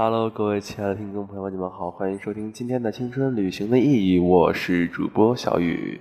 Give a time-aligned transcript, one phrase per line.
[0.00, 6.00] Hello，各位亲爱的听众朋友们，你们好，欢迎收听今天的青春旅行的意义，我是主播小雨。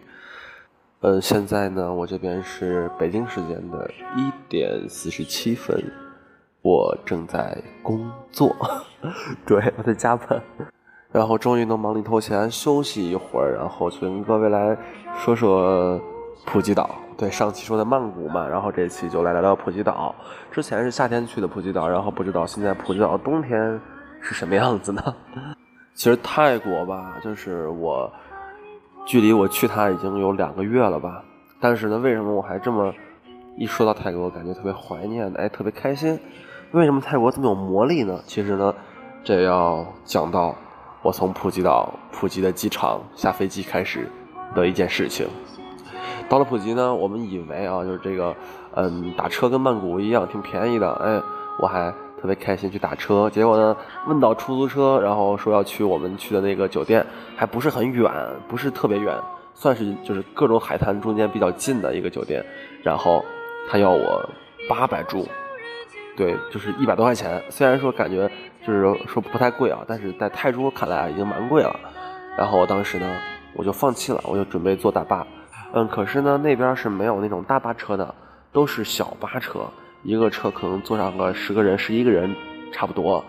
[0.99, 5.84] 呃，现在呢，我这边是北京时间的一点四十七分，
[6.62, 8.55] 我正在工作，
[9.48, 10.39] 对，我在加班，
[11.11, 14.77] 然后终于能忙里偷闲休息一会儿，然后就跟各位来
[15.17, 16.00] 说说
[16.45, 16.88] 普吉岛。
[17.17, 20.13] 对，上期说的曼谷嘛，然后这期就来聊聊普吉岛。
[20.52, 23.81] 之前是夏天去的普吉岛，然后不知道现在普吉岛冬天
[24.21, 25.02] 是什么样子呢？
[25.95, 28.11] 其实泰国吧，就是我
[29.03, 31.23] 距离我去它已经有两个月了吧。
[31.59, 32.94] 但是呢，为什么我还这么
[33.58, 36.20] 一说到泰国，我感觉特别怀念，哎，特别开心？
[36.72, 38.20] 为什么泰国这么有魔力呢？
[38.27, 38.72] 其实呢，
[39.23, 40.53] 这要讲到
[41.02, 44.08] 我从普吉岛普吉的机场下飞机开始
[44.53, 45.27] 的一件事情。
[46.30, 48.36] 到了普吉呢，我们以为啊，就是这个，
[48.75, 50.92] 嗯，打车跟曼谷一样，挺便宜的。
[50.95, 51.22] 哎，
[51.59, 51.89] 我还
[52.20, 53.30] 特别开心去打车。
[53.30, 53.75] 结果呢，
[54.08, 57.05] 问到出租车，然后说要去我们去的那个酒店，
[57.36, 58.11] 还不是很远，
[58.48, 59.16] 不是特别远，
[59.53, 62.45] 算是就是各种海滩中间比较近的一个酒店。
[62.83, 63.23] 然后
[63.70, 64.30] 他要我
[64.67, 65.25] 八百铢，
[66.17, 67.42] 对，就是一百多块钱。
[67.50, 68.30] 虽然说感觉
[68.66, 71.73] 就是说不太贵啊，但是在泰铢看来已经蛮贵了。
[72.38, 73.09] 然后我当时呢，
[73.53, 75.25] 我就放弃了，我就准备坐大巴。
[75.73, 78.16] 嗯，可是呢，那边是没有那种大巴车的，
[78.52, 79.62] 都是小巴车，
[80.04, 82.34] 一个车可能坐上个十个人、十一个人
[82.72, 83.23] 差不多，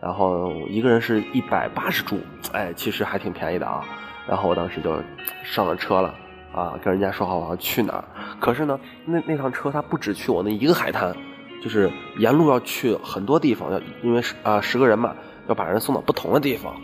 [0.00, 2.18] 然后一个人是一百八十铢，
[2.52, 3.84] 哎，其实还挺便宜的啊。
[4.26, 4.96] 然后我当时就
[5.44, 6.14] 上了车了，
[6.54, 8.04] 啊，跟人家说好我要去哪儿。
[8.40, 11.14] 可是呢，那那趟车它不只去我那一个海滩，
[11.62, 15.14] 就是沿路要去很多地方，要因为啊十个人嘛，
[15.46, 16.74] 要把人送到不同的地方。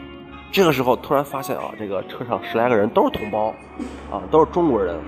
[0.51, 3.49] 这个时候突然发现啊，这个车上十来个人都是同胞，
[4.11, 4.99] 啊，都是中国人，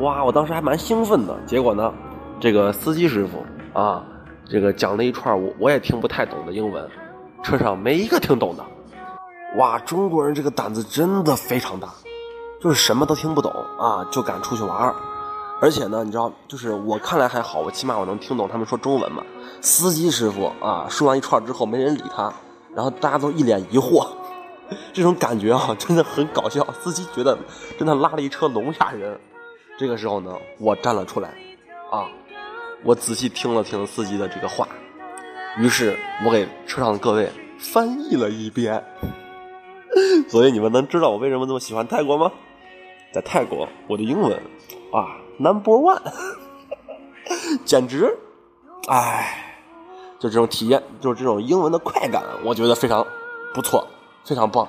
[0.00, 0.22] 哇！
[0.22, 1.34] 我当时还蛮兴奋的。
[1.46, 1.92] 结果呢，
[2.38, 3.44] 这个司机师傅
[3.78, 4.04] 啊，
[4.44, 6.86] 这个讲了一串我我也听不太懂的英文，
[7.42, 8.64] 车上没一个听懂的。
[9.56, 11.88] 哇，中国人这个胆子真的非常大，
[12.60, 14.94] 就是什么都听不懂啊，就敢出去玩儿
[15.58, 19.22] 而且呢，你知道，就是我看来还好，我起码我能听懂他们说中文嘛。
[19.62, 22.30] 司机师傅啊，说完一串之后没人理他，
[22.74, 24.06] 然后大家都一脸疑惑。
[24.92, 26.66] 这种感觉啊，真的很搞笑。
[26.72, 27.38] 司机觉得
[27.78, 29.18] 真的拉了一车聋哑人。
[29.78, 31.28] 这个时候呢，我站了出来，
[31.90, 32.08] 啊，
[32.82, 34.66] 我仔细听了听司机的这个话，
[35.58, 38.82] 于是我给车上的各位翻译了一遍。
[40.28, 42.32] 所以你们能知道我为什么这么喜欢泰国吗？
[43.12, 44.32] 在泰国，我的英文
[44.92, 46.02] 啊，Number One，
[47.64, 48.14] 简直，
[48.88, 49.56] 哎，
[50.18, 53.06] 就这种体验，就是这种英文的快感，我觉得非常
[53.54, 53.86] 不错。
[54.26, 54.68] 非常棒，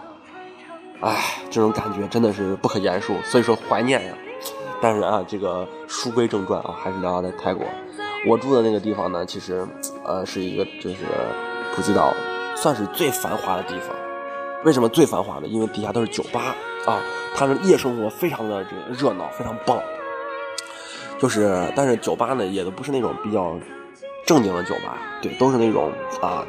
[1.01, 4.13] 哎，这种感觉真的是不可言述，所以说怀念呀。
[4.79, 7.65] 但是啊，这个书归正传啊，还是聊聊在泰国。
[8.27, 9.67] 我住的那个地方呢，其实
[10.05, 10.97] 呃是一个就是
[11.73, 12.13] 普吉岛
[12.55, 13.89] 算是最繁华的地方。
[14.63, 15.47] 为什么最繁华呢？
[15.47, 17.01] 因为底下都是酒吧啊，
[17.35, 19.79] 它的夜生活非常的这个热闹，非常棒。
[21.17, 23.55] 就是，但是酒吧呢也都不是那种比较
[24.23, 25.91] 正经的酒吧，对，都是那种
[26.21, 26.45] 啊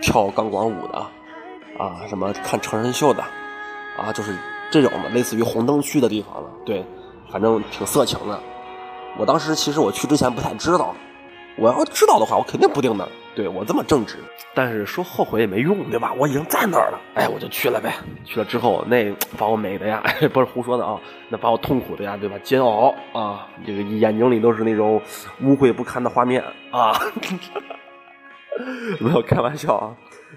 [0.00, 1.06] 跳钢管舞的。
[1.78, 3.22] 啊，什么看成人秀的，
[3.96, 4.36] 啊，就是
[4.70, 6.48] 这种的，类似于红灯区的地方了。
[6.64, 6.84] 对，
[7.30, 8.40] 反正挺色情的。
[9.18, 10.94] 我当时其实我去之前不太知道，
[11.56, 13.10] 我要知道的话，我肯定不定那儿。
[13.36, 14.18] 对我这么正直，
[14.54, 16.12] 但是说后悔也没用，对吧？
[16.16, 17.92] 我已经在那儿了，哎，我就去了呗。
[18.24, 20.00] 去了之后，那把我美的呀，
[20.32, 22.36] 不是胡说的啊，那把我痛苦的呀，对吧？
[22.44, 25.02] 煎熬啊，这个眼睛里都是那种
[25.42, 26.92] 污秽不堪的画面啊，
[29.00, 29.90] 没有开玩笑啊。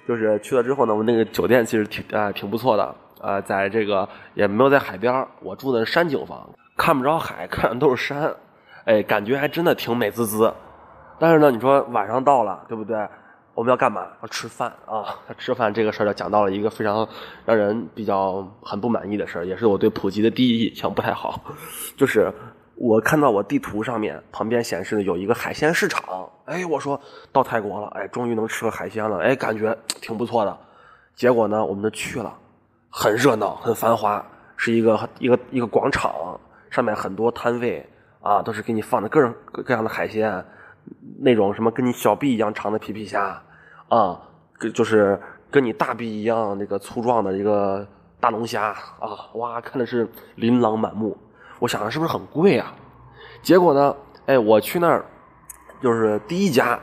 [0.06, 8.34] 就是去了之后呢，我那个酒店其实挺啊挺不错的，呃，在这个也没有在海边我住的是山景房，看不着海， 看的都是山，
[8.86, 10.54] 哎，感觉还真的挺美滋滋。
[11.18, 13.08] 但是呢，你说晚上到了，对不对？
[13.56, 14.06] 我们要干嘛？
[14.22, 15.04] 要吃饭啊！
[15.38, 17.08] 吃饭这个事儿就讲到了一个非常
[17.44, 21.42] 让人比较很不满意的事儿，也是我对普吉的第一印象不太好，
[21.98, 22.32] 就是。
[22.80, 27.00] 我看到我地图上面旁边显示的有一个海鲜市场，哎，我说
[27.32, 30.56] 到泰国了，哎，终于能吃个海鲜了，哎，感觉挺不错的。
[31.16, 32.38] 结果呢，我们就去了，
[32.92, 34.24] 很热闹，很繁华，
[34.56, 36.40] 是一个一个一个广场，
[36.70, 37.84] 上面很多摊位
[38.22, 40.46] 啊，都是给你放的各种各样的海鲜，
[41.20, 43.42] 那种什么跟你小臂一样长的皮皮虾，
[43.90, 44.22] 啊，
[44.76, 45.20] 就是
[45.50, 47.88] 跟你大臂一样那个粗壮的一个
[48.20, 48.68] 大龙虾
[49.00, 51.18] 啊，哇，看的是琳琅满目。
[51.60, 52.74] 我想着是不是很贵啊？
[53.42, 53.96] 结果呢，
[54.26, 55.06] 哎，我去那儿，
[55.82, 56.80] 就是第一家，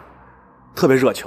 [0.74, 1.26] 特别热情，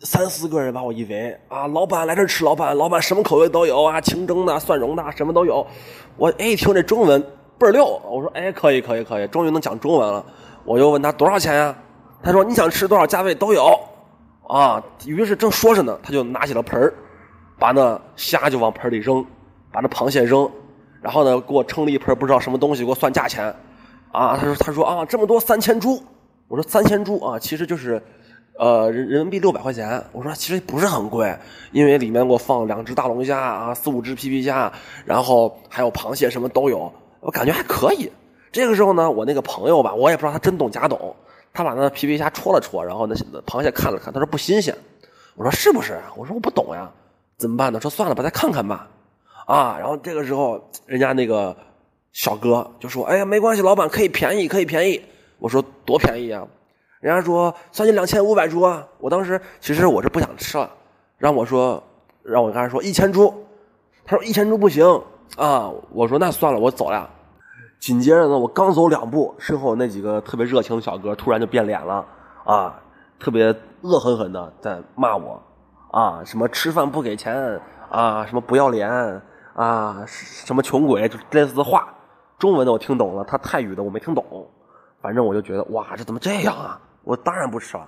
[0.00, 5.66] 三四个人把我一围啊，老板来这儿吃，老板，老板什么口味都有啊，清蒸的、蒜蓉的，什么都有。
[6.16, 7.20] 我哎，一听这中文
[7.58, 10.24] 倍儿溜，我说哎，可以，可以，可以，终于能讲中文了。
[10.64, 11.76] 我又问他多少钱呀？
[12.22, 13.78] 他说你想吃多少价位都有。
[14.48, 16.92] 啊，于是正说着呢，他就拿起了盆儿，
[17.58, 19.24] 把那虾就往盆里扔，
[19.70, 20.50] 把那螃蟹扔，
[21.00, 23.54] 然后呢，给我称了一盆不知道什么东西，给我算价钱。
[24.12, 26.02] 啊，他说他说啊，这么多三千铢。
[26.48, 28.02] 我说三千铢啊，其实就是，
[28.58, 30.02] 呃，人人民币六百块钱。
[30.10, 31.32] 我说其实不是很贵，
[31.70, 34.72] 因为里面给我放两只大龙虾啊，四五只皮皮虾，
[35.04, 38.10] 然后还有螃蟹，什么都有，我感觉还可以。
[38.50, 41.14] 这个时候呢，我那个朋友吧，我也不知道他真懂假懂，
[41.52, 43.14] 他把那皮皮虾戳了戳，然后那
[43.46, 44.76] 螃蟹看了看，他说不新鲜。
[45.36, 46.00] 我说是不是？
[46.16, 46.90] 我说我不懂呀，
[47.38, 47.80] 怎么办呢？
[47.80, 48.88] 说算了吧，再看看吧。
[49.46, 51.56] 啊，然后这个时候人家那个
[52.12, 55.02] 小哥就说：“哎呀，没关系，老板可以便宜，可以便宜。”
[55.38, 56.46] 我说多便宜啊！
[57.00, 58.86] 人家说算你两千五百铢啊！
[58.98, 60.70] 我当时其实我是不想吃了，
[61.16, 61.82] 让我说
[62.22, 63.32] 让我跟他说一千铢，
[64.04, 64.84] 他说一千铢不行
[65.36, 65.70] 啊！
[65.92, 67.08] 我说那算了，我走了。
[67.78, 72.04] 紧接着呢，我刚走两步，身后那几个特别热情的小哥突然就变脸了
[72.44, 72.78] 啊，
[73.18, 73.46] 特别
[73.80, 75.42] 恶狠狠的在骂我
[75.90, 77.58] 啊，什么吃饭不给钱
[77.90, 78.90] 啊，什么不要脸
[79.60, 81.92] 啊，什么穷鬼，就类似的话。
[82.38, 84.24] 中文的我听懂了，他泰语的我没听懂。
[85.02, 86.80] 反正我就觉得哇，这怎么这样啊？
[87.04, 87.86] 我当然不吃了。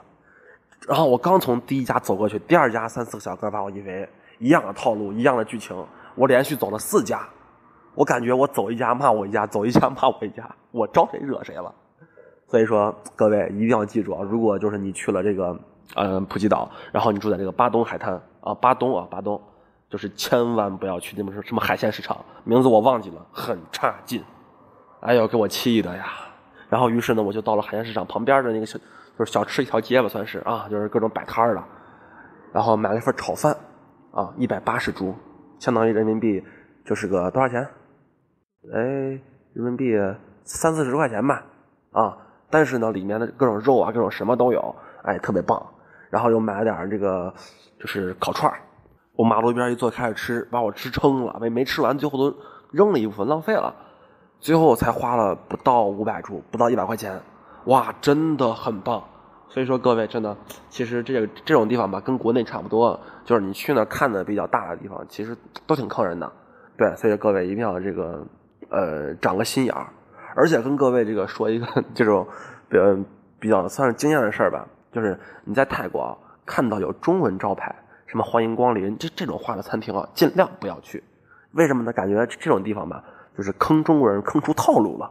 [0.87, 4.07] 然后我刚从第一家走过去，第二家三四个小哥把我以为
[4.39, 5.75] 一样的套路，一样的剧情。
[6.15, 7.27] 我连续走了四家，
[7.95, 11.75] 我感觉我走一家骂我一家，走一家骂我一家，我招谁惹谁了？
[12.49, 15.59] 所以说各位一定要记住啊，如果就是你去了这个
[15.95, 19.41] 呃普吉岛，然后你住在这个巴东海滩啊，巴东啊巴东，
[19.93, 24.25] 就是千万不要去那么什么海鲜市场，名字我忘记了，很差劲。
[25.01, 26.07] 哎呦，给我气的呀！
[26.71, 28.79] 然后，于是呢，我就到了海鲜市场旁边的那个小，
[29.19, 31.63] 就是小吃一条街吧，算是啊，就是各种摆摊的。
[32.55, 33.55] 然后买了一份炒饭，
[34.13, 35.15] 啊，一百八十铢，
[35.59, 36.43] 相当于人民币
[36.87, 37.63] 就是个多少钱？
[38.73, 38.81] 哎，
[39.53, 39.95] 人民币
[40.45, 41.45] 三四十块钱吧，
[41.91, 42.17] 啊。
[42.49, 45.63] 但是呢，里面的各种肉啊，各种什么都有，哎，特别棒。
[46.09, 47.35] 然后又买了点这个，
[47.79, 48.51] 就是烤串
[49.15, 52.37] 我马路边一坐开始吃，把我吃撑了，没没吃完，最后都
[52.71, 53.75] 扔了一部分，浪费了。
[54.41, 57.21] 最后才花了不到五百铢，不到一百块钱，
[57.67, 59.03] 哇，真的很棒。
[59.49, 60.37] 所以说各位真的，
[60.71, 65.37] 其实这个这种地方吧，跟国内差不多，就是你去那看的比较大的地方，其实
[65.67, 66.33] 都挺坑人的。
[66.77, 68.27] 对，所以各位一定要这个
[68.71, 69.87] 呃长个心眼儿。
[70.35, 72.27] 而且跟各位这个说一个 这种
[72.69, 72.97] 比较
[73.39, 77.73] 比较算是惊艳的事儿吧，就是你在泰国看到有中文招牌，
[78.13, 81.03] 什么欢迎光临这这种话的餐厅啊，尽量不要去。
[81.53, 81.91] 为什么呢？
[81.95, 83.03] 感觉这种地方吧。
[83.35, 85.11] 就是坑中国人坑出套路了，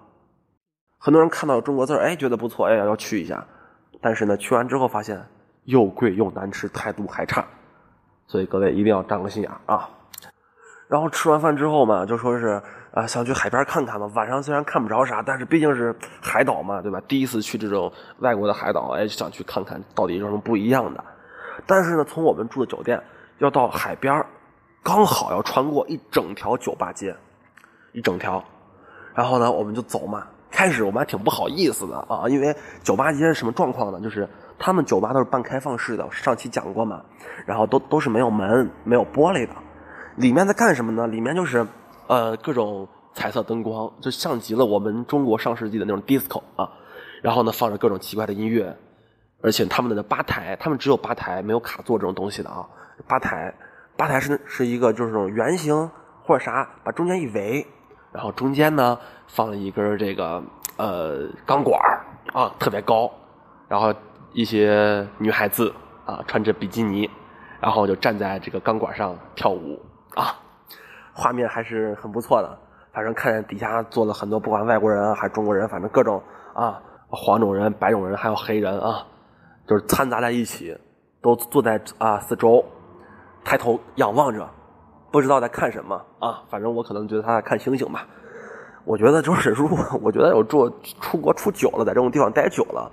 [1.00, 3.44] 很多人看到中国字哎，觉得不错，哎，要去一下。
[4.00, 5.19] 但是呢，去完之后发现
[5.63, 7.44] 又贵又难吃，态度还差。
[8.27, 9.89] 所以各位一定要长个心眼啊！
[10.88, 12.62] 然后吃完饭之后嘛，就说是
[12.94, 14.06] 啊，想去海边看看嘛。
[14.13, 17.01] 晚上虽然看不着啥，但是毕竟是海岛嘛，对吧？
[17.07, 21.03] 第一次去这种外国的海岛，哎，想去看看到底有什么不一样的。
[21.65, 23.01] 但是呢，从我们住的酒店
[23.39, 24.25] 要到海边，
[24.83, 27.15] 刚好要穿过一整条酒吧街。
[27.93, 28.41] 一整条，
[29.13, 30.25] 然后呢，我们就走嘛。
[30.50, 34.00] 开始我们还挺不好意思的啊，因为酒吧街是什么状况呢？
[34.00, 37.01] 就是他们酒吧都是半开放式的，上期讲过嘛。
[37.45, 39.53] 然后都都是没有门、没有玻璃的，
[40.15, 41.07] 里面在干什么呢？
[41.07, 41.67] 里面就是
[42.07, 46.69] 呃各种彩色灯光，就像极了我们中国上世纪的那种 disco 啊。
[47.21, 48.74] 然后呢，放着各种奇怪的音乐，
[49.43, 52.67] 而且他们的吧台，他们只有吧台，没有卡座这种东西的啊。
[53.07, 53.53] 吧台，
[53.98, 55.89] 吧台是是一个就是这种圆形
[56.24, 57.65] 或者啥，把中间一围。
[58.12, 60.43] 然后中间呢放了一根这个
[60.77, 61.79] 呃钢管
[62.33, 63.10] 啊，特别高。
[63.67, 63.93] 然后
[64.33, 65.74] 一些女孩子
[66.05, 67.10] 啊穿着比基尼，
[67.60, 69.81] 然后就站在这个钢管上跳舞
[70.13, 70.36] 啊，
[71.13, 72.57] 画面还是很不错的。
[72.93, 76.21] 反正看底下坐了很多，不管外国人还是中国人，反正各种
[76.53, 79.07] 啊黄种人、白种人还有黑人啊，
[79.68, 80.77] 就是掺杂在一起，
[81.22, 82.63] 都坐在啊四周，
[83.44, 84.48] 抬头仰望着。
[85.12, 88.08] 不知道在看什么啊，反正我可能觉得他在看星星吧。
[88.86, 90.70] 我觉得就是，如果 我觉得有住
[91.01, 92.89] 出国出久了，在这种地方待久了，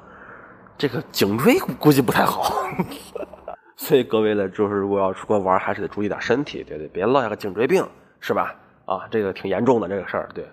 [0.77, 2.53] 这个颈椎估计不太好。
[3.77, 7.87] 所以各位呢，就是如果要出国玩，还是得注意点身体，对对，别落下个颈椎病，
[8.19, 8.53] 是吧？
[8.85, 10.45] 啊，这个挺严重的这个事儿，对。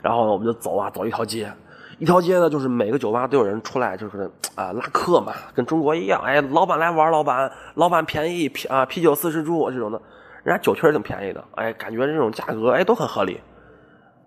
[0.00, 1.52] 然后，我们就走啊，走一条街，
[1.98, 10.00] 一条街呢，就是每个酒吧都有人出来，就是啊拉客嘛，跟中国一样，哎，老板来玩，老板，老板便宜，啤啊啤酒四十铢这种的。
[10.44, 13.40] 人家酒确实挺便宜的，哎，感觉这种价格哎都很合理。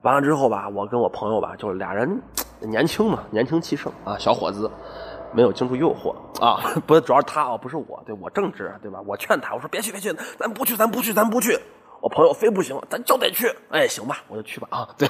[0.02, 2.22] 完了之后吧，我跟我朋友吧，就是俩人
[2.62, 4.72] 年轻嘛，年轻气盛啊，小伙子
[5.34, 9.02] 没有经住诱惑啊， 不是主要是他啊，不是我，对我正直对吧？
[9.06, 11.60] 我劝他，我说别去别去，咱不去咱不去咱不去。
[12.02, 13.52] 我朋友非不行，咱就得去。
[13.72, 15.10] 哎，行吧，我就去吧啊，对，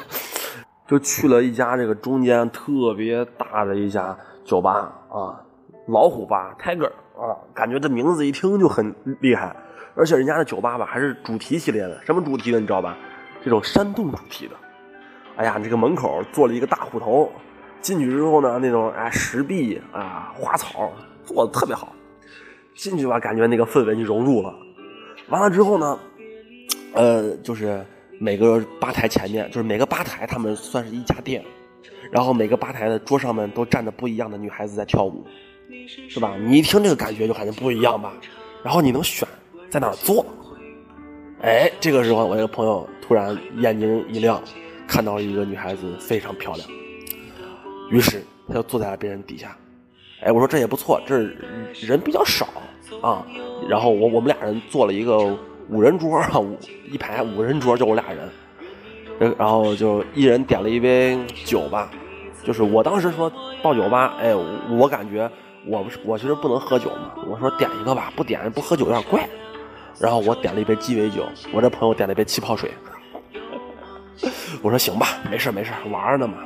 [0.87, 5.41] 就去了一家这个中间特别大的一家酒吧啊，
[5.87, 9.55] 老虎吧，Tiger 啊，感觉这名字一听就很厉害，
[9.95, 12.97] 而且人家的酒吧吧还是主题系列的，什么主题的你知道吧？
[13.43, 14.55] 这种山洞主题的。
[15.37, 17.31] 哎呀，这个门口做了一个大虎头，
[17.81, 20.91] 进去之后呢，那种哎石壁啊花草
[21.23, 21.93] 做的特别好，
[22.75, 24.53] 进去吧感觉那个氛围就融入了。
[25.29, 25.99] 完了之后呢，
[26.93, 27.83] 呃，就是
[28.19, 31.43] 每个吧台前面，就是每个吧台他们算是一家店。
[32.12, 35.25] 然后每个吧台的桌上面都站着不一样的女孩子在跳舞，
[36.07, 36.36] 是吧？
[36.38, 38.13] 你一听这个感觉就感觉不一样吧？
[38.63, 39.27] 然后你能选
[39.69, 40.24] 在哪儿坐？
[41.41, 44.41] 哎，这个时候我一个朋友突然眼睛一亮，
[44.88, 46.69] 看到了一个女孩子非常漂亮，
[47.89, 49.57] 于是他就坐在了别人底下。
[50.22, 51.17] 哎，我说这也不错，这
[51.74, 52.48] 人比较少
[53.01, 53.25] 啊。
[53.67, 55.38] 然后我我们俩人坐了一个
[55.69, 56.29] 五人桌啊，
[56.91, 58.29] 一排五人桌就我俩人。
[59.38, 61.89] 然后就一人点了一杯酒吧，
[62.43, 63.31] 就是我当时说
[63.63, 64.36] 到酒吧，哎，
[64.69, 65.31] 我感觉
[65.65, 69.25] 我不是我其实不能喝酒嘛，我说点一个吧，不点不喝酒有点怪。
[69.98, 72.69] 然后我点了一杯鸡尾酒，我这朋友点了一杯气泡水。
[74.62, 76.39] 我说行吧，没事没事，玩呢嘛。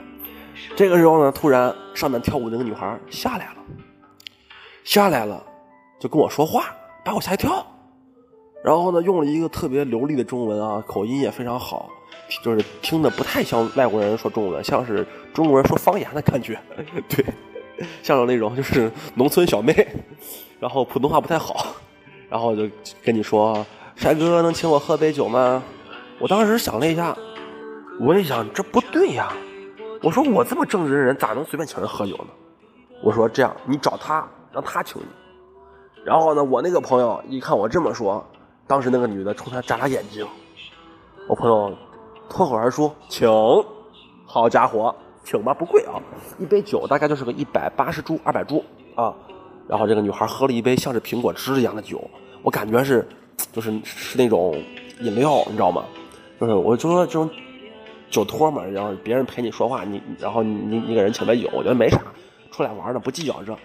[0.76, 3.56] 这个时候呢，突然上面跳舞那个女孩下来了，
[4.84, 5.44] 下来了
[6.00, 6.66] 就跟我说话，
[7.04, 7.66] 把我吓一跳。
[8.64, 11.90] 然后呢，用了一个特别流利的中文啊，口音也非常好。
[12.44, 16.60] 就是听的不太像外国人说中文，像是中国人说方言的感觉，
[17.10, 17.26] 对，
[18.04, 19.74] 像那种就是农村小妹，
[20.60, 21.76] 然后普通话不太好，
[22.30, 22.70] 然后就
[23.04, 25.64] 跟你说：“帅哥，能请我喝杯酒吗？”
[26.22, 27.18] 我当时想了一下，
[28.00, 29.34] 我一想这不对呀，
[30.04, 32.28] 我说我这么正直的人咋能随便请人喝酒呢？
[33.02, 35.08] 我说这样，你找他，让他请你。
[36.06, 38.24] 然后呢，我那个朋友一看我这么说，
[38.70, 40.24] 当时那个女的冲他眨眨眼睛，
[41.28, 41.76] 我朋友。
[42.30, 43.28] 脱口而出，请，
[44.24, 45.98] 好家伙，请吧，不贵啊，
[46.38, 49.12] 一杯酒大概就是个一百八十铢、二百铢啊。
[49.68, 52.00] 然后这个女孩喝了一杯像是苹果汁一样的酒，
[52.44, 53.04] 我感觉是，
[53.52, 54.54] 就是是那种
[55.02, 55.84] 饮料，你知道吗？
[56.40, 57.28] 就是我就说这种
[58.12, 62.00] 酒托嘛，然后别人陪你说话，你然后你你给人请杯酒，我觉得没啥，
[62.52, 63.58] 出来玩呢不计较这。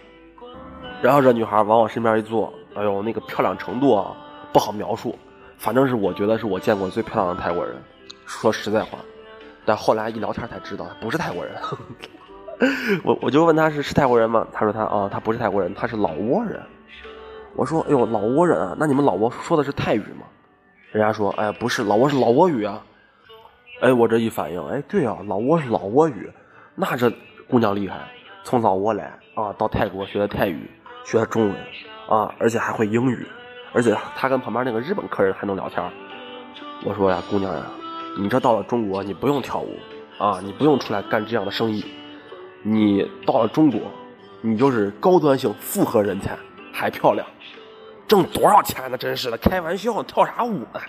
[1.02, 4.16] 然后这女孩往我身边一坐，哎呦，那个漂亮程度啊，
[4.54, 5.18] 不好描述，
[5.58, 7.75] 反正是我觉得是我见过最漂亮的泰国人。
[8.25, 8.99] 说实在话，
[9.64, 11.56] 但后来一聊天才知道他不是泰国人。
[13.02, 14.46] 我我就问他是是泰国人吗？
[14.52, 16.62] 他说他啊，他不是泰国人，他是老挝人。
[17.56, 20.25] 我说哎呦，老挝人啊，那你们老挝说的是泰语吗？
[20.92, 22.80] 人家说哎不是，老挝是老挝语啊。
[23.80, 26.30] 哎，我这一反应，哎对啊，老挝是老挝语，
[26.76, 27.12] 那这
[27.49, 27.96] 姑娘厉害，
[28.44, 30.70] 从老挝来啊，到泰国学的泰语，
[31.04, 31.56] 学的中文
[32.08, 33.26] 啊，而且还会英语，
[33.74, 35.84] 而且他跟旁边那个日本客人还能聊天。
[36.84, 37.66] 我说呀，姑娘呀。
[38.16, 39.76] 你这到了中国，你不用跳舞，
[40.18, 41.84] 啊，你不用出来干这样的生意，
[42.62, 43.80] 你到了中国，
[44.40, 46.38] 你就是高端性复合人才，
[46.72, 47.26] 还漂亮，
[48.06, 48.96] 挣多少钱呢？
[48.96, 50.80] 真是的，开玩笑，跳啥舞呢？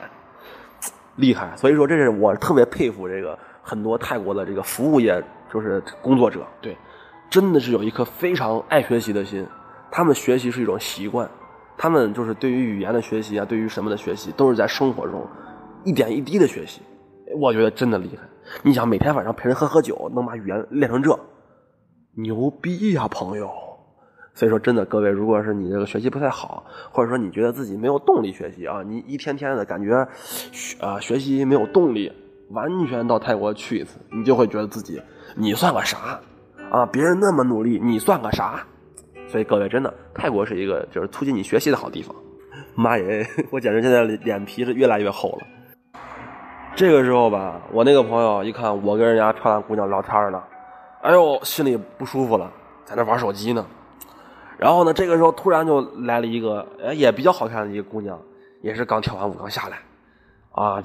[1.15, 1.51] 厉害！
[1.57, 5.19] 所以说，这是我特别佩服这个很多泰国的这个服务业
[5.51, 6.77] 就是工作者，对，
[7.27, 9.47] 真的是有一颗非常爱学习的心，
[9.89, 11.27] 他们学习是一种习惯，
[11.77, 15.25] 他们就是对于语言的学习啊，对于什么的学习，都是在生活中
[15.83, 16.81] 一点一滴的学习。
[17.39, 18.23] 我觉得真的厉害，
[18.63, 21.19] 你想每天晚上陪人喝喝酒，能把语言练成这，
[22.15, 23.49] 牛逼呀，朋友！
[24.33, 30.07] 所以说，真的，各位，如果是你这个学习不太好，或者说你觉得自己没有动力学习啊，你一天天的感觉
[30.51, 32.11] 学，啊，学习没有动力，
[32.49, 35.01] 完全到泰国去一次，你就会觉得自己，
[35.35, 36.19] 你算个啥？
[36.69, 38.65] 啊，别人那么努力，你算个啥？
[39.27, 42.15] 所以各位，真的，泰国是一个就是促进你学习的好地方。
[42.73, 45.47] 妈耶，我简直现在脸皮是越来越厚了。
[46.75, 50.41] 这个时候吧，我那个朋友一看我跟人家漂亮姑娘聊天呢，
[51.01, 52.51] 哎呦，心里不舒服了，
[52.83, 53.65] 在那玩手机呢。
[54.57, 58.19] 然后呢，这个时候突然就来了一个，哎，也比较好看的一个姑娘，
[58.61, 59.79] 也是刚跳完舞刚下来，
[60.51, 60.81] 啊，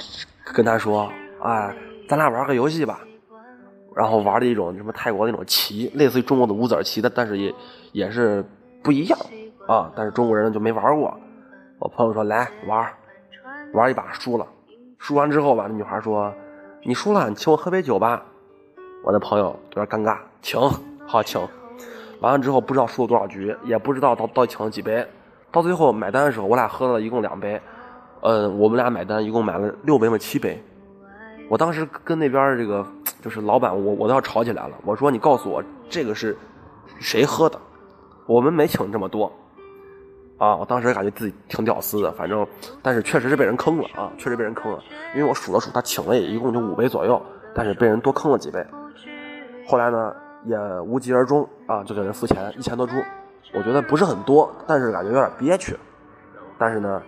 [0.53, 1.11] 跟他说，
[1.43, 1.75] 哎，
[2.09, 3.01] 咱俩玩个游戏吧。
[3.97, 7.53] 然后玩的一种什么泰国那种棋，类似于中国的五子棋的，但是也
[7.93, 8.45] 也是
[8.83, 9.19] 不一样
[9.67, 9.91] 啊。
[9.95, 11.17] 但是中国人就没玩过。
[11.79, 12.93] 我朋友说来玩，
[13.73, 14.47] 玩一把输了。
[14.99, 16.33] 输完之后吧，那女孩说
[16.85, 18.23] ：“你输了，你请我喝杯酒吧。”
[19.03, 20.61] 我的朋友有点尴尬，请，
[21.07, 21.41] 好请。
[22.21, 25.07] 完了之后不知道输了多少局，也不知道到到底请了几杯。
[25.51, 27.59] 到最后买单的时候，我俩喝了一共两杯，
[28.21, 30.63] 呃，我们俩买单一共买了六杯嘛七杯。
[31.49, 32.87] 我当时跟那边这个
[33.23, 34.77] 就是老板，我我都要吵起来了。
[34.85, 36.37] 我说：“你告诉我这个是
[36.99, 37.59] 谁喝的？
[38.27, 39.31] 我们没请这么多。”
[40.39, 42.47] 啊，我当时感觉自己挺屌丝的，反正，
[42.81, 44.83] 但是确实是被人坑了啊，确实被人坑了，
[45.15, 47.21] 因为我数了数，他请了也一共就五杯左右，
[47.55, 48.65] 但是被人多坑了几杯。
[49.67, 53.05] 后来呢，也无疾而终啊，就给人付钱一千多铢，
[53.53, 55.79] 我觉得不是很多，但是感觉有点憋屈。
[56.57, 57.03] 但是呢，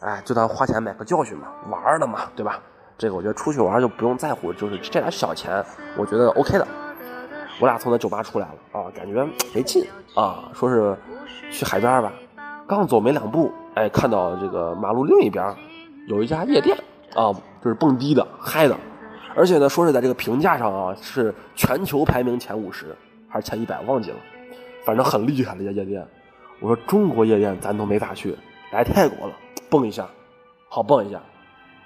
[0.00, 2.60] 哎，就当花钱买个教训嘛，玩的嘛，对吧？
[2.98, 5.64] 这个我觉得出去玩就不用在乎，就是这点小钱，
[5.96, 6.68] 我觉得 OK 的。
[7.60, 10.96] 我俩从那酒吧出来了啊，感觉没劲啊，说是
[11.50, 12.12] 去海边吧。
[12.66, 15.54] 刚走没两步，哎，看到这个马路另一边
[16.08, 16.76] 有一家夜店
[17.14, 17.30] 啊，
[17.62, 18.76] 就是蹦迪的、嗨的，
[19.36, 22.96] 而且呢，说是在这个评价上啊是全球排名前五十
[23.28, 24.16] 还是前一百，忘记了，
[24.84, 26.06] 反正很厉害的一家夜店。
[26.60, 28.36] 我说中国夜店咱都没咋去，
[28.72, 29.34] 来泰国了，
[29.68, 30.08] 蹦一下，
[30.68, 31.20] 好蹦一下。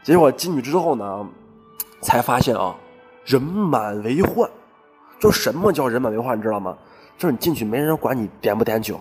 [0.03, 1.27] 结果进去之后呢，
[2.01, 2.75] 才发现啊，
[3.25, 4.49] 人满为患。
[5.19, 6.77] 就什么叫人满为患，你知道吗？
[7.17, 9.01] 就是你进去没人管你点不点酒，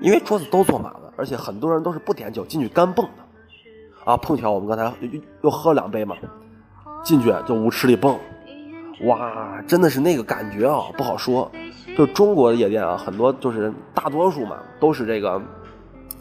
[0.00, 4.12] 因为桌子都坐满了，而且很多人都是不点酒进去干蹦的。
[4.12, 6.16] 啊，碰巧我们刚才又又喝了两杯嘛，
[7.02, 8.18] 进去就舞池里蹦，
[9.06, 11.50] 哇，真的是那个感觉啊，不好说。
[11.96, 15.42] 就中国的夜店啊，很多就是大多数嘛，都是这个，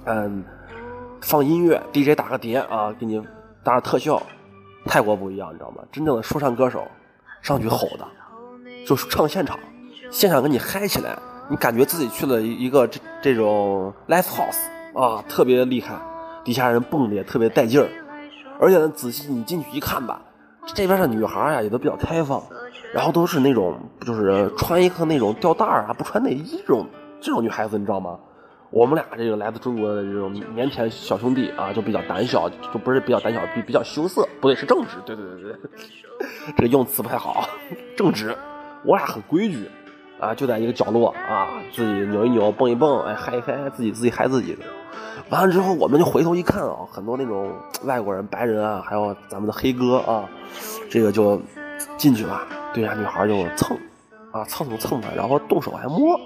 [0.05, 0.43] 嗯，
[1.21, 3.21] 放音乐，DJ 打个碟啊，给你
[3.63, 4.21] 打点特效。
[4.85, 5.83] 泰国不一样，你知道吗？
[5.91, 6.87] 真正的说唱歌手
[7.41, 8.07] 上去吼的。
[8.87, 9.59] 就是唱现场，
[10.09, 14.61] 现场给你嗨起来，你感觉自己去了一个这这种 live house
[14.97, 15.99] 啊，特别厉害，
[16.45, 17.89] 底下人蹦的也特别带劲儿，
[18.61, 20.21] 而且呢，仔细你进去一看吧，
[20.73, 22.41] 这边的女孩呀也都比较开放，
[22.93, 26.87] 然后都是那种就是穿一个那种吊带儿啊，不穿内衣这种
[27.19, 28.17] 这种女孩子，你知道吗？
[28.69, 35.55] 我们俩这个来自中国的这种腼腆小兄弟啊，就比较胆小，就不是比较胆小，比比较羞涩，不对，是正直，对对对对，
[36.55, 37.49] 这用词不太好，
[37.97, 38.33] 正直。
[38.87, 39.69] 我俩很规矩，
[40.17, 44.63] 啊，就在一个角落啊，自己扭一扭，蹦一蹦，哎，嗨一嗨，自己自己嗨自己的。
[45.29, 47.51] 完了之后，我们就回头一看啊，很多那种
[47.83, 50.23] 外国人、白人啊，还有咱们的黑哥啊，
[50.89, 51.41] 这个就
[51.97, 52.39] 进去了，
[52.73, 53.77] 对呀女孩就蹭，
[54.31, 56.17] 啊，蹭蹭蹭他，然后动手还摸。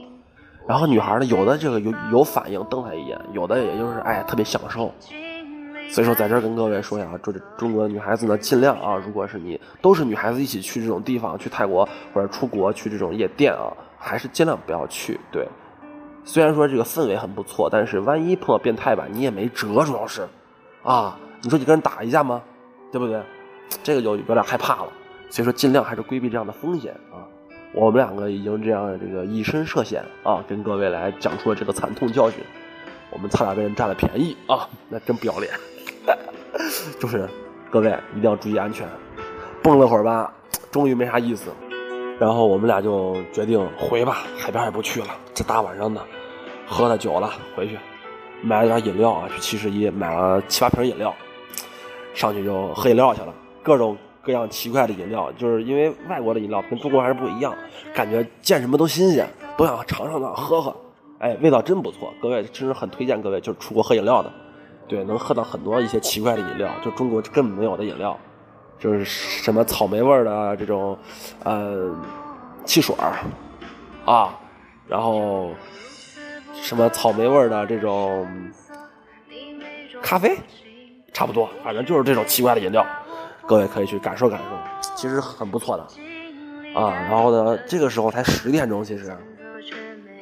[0.68, 4.94] 然后女孩呢，有的这个有有反应，瞪他一眼；有的也就是哎，特别享受。
[5.90, 15.20] 所以说，在这儿跟各位说一下，这中国的女孩子呢，尽量啊，如果是你都是女孩子一起去这种地方，去泰国或者出国去这种夜店啊，还是尽量不要去。
[15.32, 15.46] 对，
[16.24, 20.26] 虽然说这个氛围很不错，但是万一碰到变态吧，你也没辙，主要是，
[20.84, 22.42] 啊，你说你跟人打一架吗？
[22.90, 23.22] 对不对？
[23.84, 24.88] 这个就有点害怕了。
[25.30, 27.28] 所以说，尽量还是规避这样的风险啊。
[27.74, 32.42] 我们两个已经这样这个以身涉险啊，跟各位来讲出了这个惨痛教训。
[33.12, 35.52] 我们差点被人占了便宜啊，那真不要脸。
[37.00, 37.28] 就是
[37.70, 38.88] 各位一定要注意安全。
[39.64, 40.34] 蹦了会儿吧，
[40.72, 41.52] 终于没啥意思。
[42.20, 45.08] 然后我们俩就决定回吧，海边也不去了。
[45.34, 46.02] 这大晚上的，
[46.68, 47.78] 喝了酒了，回去
[48.44, 51.14] 买了点饮料啊，去七十一买了七八瓶饮料，
[52.14, 53.34] 上去就喝饮料去了。
[53.64, 57.56] 各种各样奇怪的饮料，就是因为外国的饮料跟中国还是不一样，
[57.94, 60.76] 感觉见什么都新鲜，都想尝尝呢，喝喝。
[61.20, 64.32] 哎，味道真不错，各位真是很推荐各位，就是出国喝饮料的。
[64.92, 68.20] 对，能喝到很多一些奇怪的饮料，就中国根本没有的饮料，
[68.78, 71.00] 就是什么草莓味的这种，
[71.46, 71.96] 呃，
[72.66, 72.94] 汽水，
[74.06, 74.38] 啊，
[74.90, 75.52] 然后
[76.62, 78.28] 什么草莓味的这种
[80.02, 80.38] 咖啡，
[81.14, 82.86] 差不多，反正就是这种奇怪的饮料，
[83.48, 85.84] 各位可以去感受感受，其实很不错的，
[86.78, 89.16] 啊，然后呢，这个时候才十点钟，其实，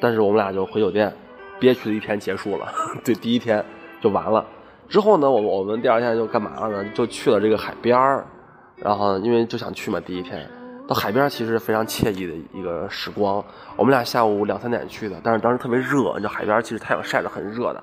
[0.00, 1.12] 但是我们俩就回酒店，
[1.58, 2.72] 憋屈的一天结束了，
[3.04, 3.64] 对，第一天
[4.00, 4.46] 就完了。
[4.90, 6.90] 之后呢，我我们第二天就干嘛了呢？
[6.92, 8.26] 就去了这个海边儿，
[8.74, 10.44] 然后因为就想去嘛，第一天
[10.88, 13.42] 到海边其实非常惬意的一个时光。
[13.76, 17.80] 我们俩下午两三点去的，但是当时特别热，你知道海边其实太阳晒着很热的。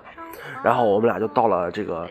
[0.62, 2.06] 然后我们俩就到了这个，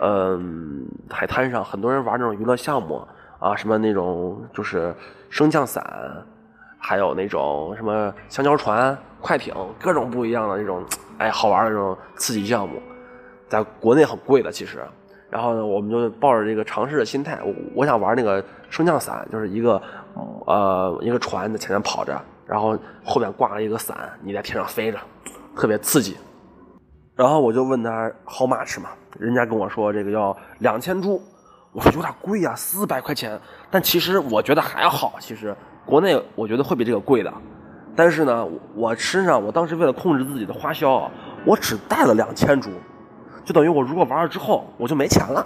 [0.00, 3.06] 嗯，海滩上，很多人玩那种娱乐项目
[3.38, 4.92] 啊，什么那种就是
[5.28, 5.80] 升降伞，
[6.76, 10.84] 还有那种什么香蕉船、快艇，各种不一样的那种，
[11.18, 12.82] 哎，好玩的那种刺激项目。
[13.50, 14.78] 在国内很贵的，其实，
[15.28, 17.40] 然后呢，我们就抱着这个尝试的心态，
[17.74, 19.82] 我想玩那个升降伞，就是一个，
[20.46, 24.98] 呃，一个船在前面跑着，然后后面挂了一个伞，你在天上飞着，
[25.56, 26.16] 特别刺激。
[27.16, 31.20] 然后我就问他 how much 嘛，人家跟我说这个要两千铢，
[31.72, 33.36] 我说有点贵呀，四百块钱。
[33.68, 35.52] 但其实我觉得还好，其实
[35.84, 37.32] 国内我觉得会比这个贵的，
[37.96, 41.10] 但是呢，我身上我当时为了控制自己的花销，
[41.44, 42.70] 我只带了两千铢。
[43.44, 45.44] 就等于我如果玩了之后我就没钱了，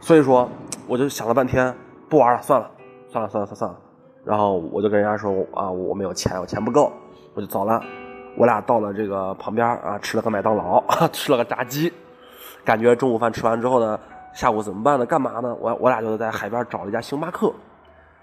[0.00, 0.48] 所以说
[0.86, 1.74] 我就想了半天
[2.08, 2.70] 不玩了，算了，
[3.08, 3.78] 算了，算了，算了，算了。
[4.24, 6.92] 然后我就跟人家说啊，我没有钱，我钱不够，
[7.34, 7.82] 我就走了。
[8.36, 11.92] 我俩到了这个旁边啊，吃了个麦当劳， 吃了个炸鸡，
[12.64, 13.98] 感觉中午饭吃完之后呢，
[14.34, 15.06] 下午怎么办呢？
[15.06, 15.54] 干嘛呢？
[15.60, 17.52] 我我俩就在海边找了一家星巴克，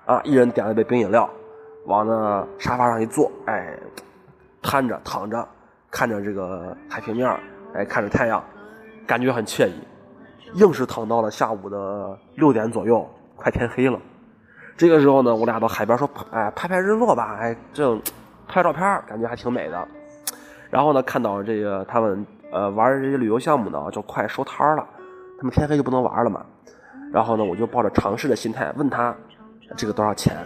[0.06, 1.30] 啊，一人点了一杯冰饮料，
[1.86, 3.78] 往那沙发上一坐，哎，
[4.62, 5.48] 瘫着躺着。
[5.90, 7.30] 看着这个海平面，
[7.74, 8.44] 哎，看着太阳，
[9.08, 9.74] 感觉很惬意。
[10.54, 14.00] 硬是躺到了下午的六点左右，快天黑了。
[14.78, 17.98] 这个时候呢，我俩到海边说，哎，拍拍日落吧，哎，这
[18.48, 19.88] 拍照片感觉还挺美的。
[20.70, 24.88] 然后呢，看到这个他们呃玩这些旅游项目呢，就快收摊了，
[25.38, 26.46] 他们天黑就不能玩了嘛。
[27.12, 29.16] 然后呢，我就抱着尝试的心态问他
[29.76, 30.38] 这个多少钱。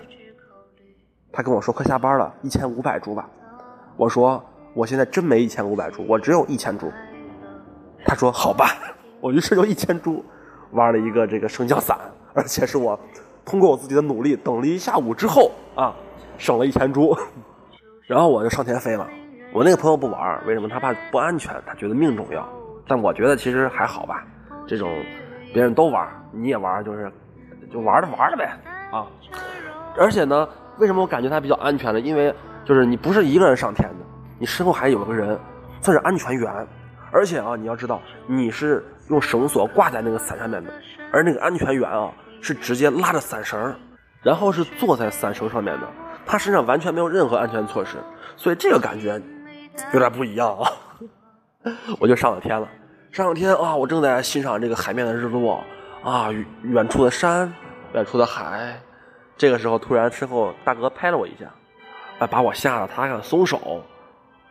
[1.32, 3.30] 他跟我说快下班了，一千五百铢吧。
[3.97, 4.43] 我说
[4.74, 6.91] 我现在真没一千五百铢，我只有一千铢。
[8.06, 8.66] 他说好吧，
[9.20, 10.24] 我于是就一千株
[10.72, 11.98] 玩了一个这个升降伞，
[12.34, 13.00] 而且是我
[13.46, 15.94] 通过我自己的努力等了一下午之后啊，
[16.38, 17.18] 省了一千株。
[18.08, 19.08] 然后我就上天飞了。
[19.54, 20.68] 我那个朋友不玩，为什么？
[20.68, 22.48] 他怕不安全，他觉得命重要。
[22.88, 24.26] 但我觉得其实还好吧，
[24.68, 24.90] 这种
[25.54, 27.12] 别人都玩，你也玩，就是
[27.72, 28.50] 就玩着玩着呗
[28.92, 29.08] 啊。
[29.98, 30.48] 而且呢。
[30.78, 32.00] 为什么我感觉它比较安全呢？
[32.00, 32.34] 因为
[32.66, 34.06] 就是你不是一个人上天的，
[34.40, 35.38] 你身后还有个人，
[35.80, 36.68] 算是安全员。
[37.12, 40.71] 而且啊，你要知道，你是用绳索挂在那个伞上面的，
[41.12, 43.76] 而那个安全员啊是直接拉着伞绳，
[44.24, 45.88] 然后是坐在伞绳上面的，
[46.26, 47.97] 他身上完全没有任何安全措施，
[48.36, 49.21] 所以这个感觉
[49.93, 50.71] 有点不一样啊。
[52.00, 52.67] 我就上了天了，
[53.12, 55.63] 上了天啊，我正在欣赏这个海面的日落
[56.04, 56.30] 啊，
[56.63, 57.54] 远处的山，
[57.93, 58.80] 远处的海。
[59.38, 61.45] 这个时候，突然身后大哥拍了我一下，
[62.19, 63.84] 哎，把我吓得他敢松手，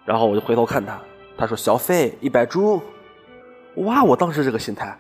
[0.04, 0.98] 然后我就回头看他，
[1.40, 2.82] 他说小费一百铢，
[3.76, 4.04] 哇！
[4.04, 4.94] 我当时这个心态，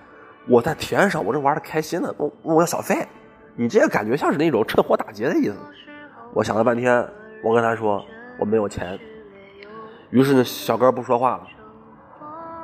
[0.48, 3.06] 我在天上，我这玩的开心呢，问我要小费，
[3.54, 5.56] 你这个感觉像是那种趁火打劫的意思。
[6.32, 7.06] 我想了半天，
[7.44, 8.02] 我跟他说
[8.38, 8.98] 我没有钱，
[10.08, 11.42] 于是呢，小哥不说话了。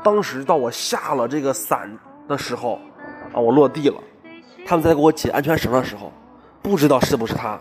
[0.03, 2.81] 当时到我下了这个伞的时候，
[3.35, 4.01] 啊，我落地了，
[4.65, 6.11] 他们在给我解安全绳的时候。
[6.63, 7.61] 不知道是不是他，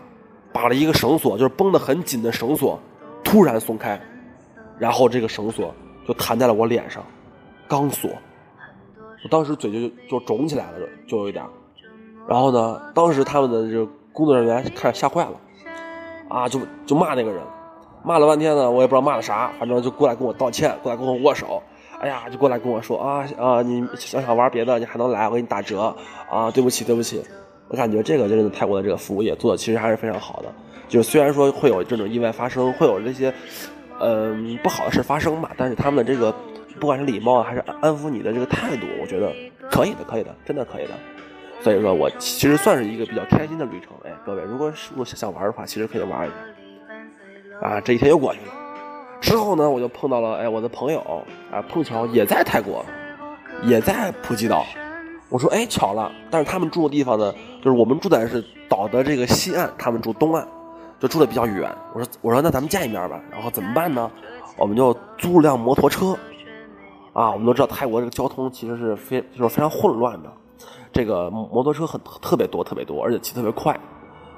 [0.50, 2.80] 把了一个绳索，就是绷得很紧的绳索，
[3.22, 4.00] 突然松开，
[4.78, 5.74] 然后这个绳索
[6.06, 7.02] 就弹在了我脸上，
[7.66, 8.10] 钢索。
[9.24, 11.44] 我当时嘴就就肿起来了，就有一点。
[12.28, 15.40] 然后呢，当时他们的这个工作人员开始吓坏了，
[16.28, 17.40] 啊，就就骂那个人，
[18.04, 21.62] 骂了半天呢，我也不知道骂的啥，反正就过来跟我道歉，过来跟我握手，
[22.00, 25.96] 哎呀，就过来跟我说啊啊，你想想玩别的，你还能来，我给你打折
[26.30, 27.22] 啊，对不起，对不起。
[27.68, 30.52] 我感觉这个真的泰国的这个服务业做的其实还是非常好的，
[30.88, 33.32] 就是虽然说会有这种意外发生，会有这些，
[34.00, 36.34] 嗯不好的事发生吧，但是他们的这个
[36.78, 39.32] 不管是礼貌还是安抚你的这个态度，我觉得
[39.70, 40.92] 可以的，可以的，真的可以的。
[41.62, 43.90] 所以说我其实算是一个比较开心的旅程。
[44.04, 47.66] 哎，各位，如果如果想玩的话，其实可以玩一下。
[47.66, 48.52] 啊，这一天又过去了。
[49.20, 51.00] 之后呢，我就碰到了哎我的朋友
[51.50, 52.84] 啊，碰巧也在泰国，
[53.62, 54.66] 也在普吉岛。
[55.30, 57.32] 我说哎，巧了，但是他们住的地方呢，
[57.62, 60.46] 就是我们住在是岛的这个西岸，他们住东岸，
[61.08, 61.74] 住的比较远。
[61.94, 64.10] 我说我说那咱们见一面吧，然后怎么办呢？
[64.56, 66.16] 我们就租辆摩托车，
[67.12, 70.32] 啊，我们都知道泰国这个交通其实是非就是非常混乱的，
[70.92, 73.78] 这个摩托车很特别多特别多，而且骑特别快。